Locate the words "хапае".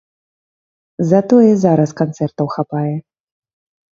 2.57-2.95